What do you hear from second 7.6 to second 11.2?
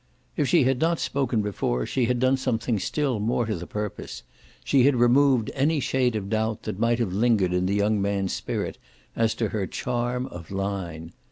the young man's spirit as to her charm of line.